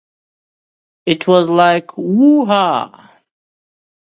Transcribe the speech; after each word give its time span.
It 1.05 1.27
was 1.27 1.47
like, 1.47 1.95
'Whoa! 1.95 2.89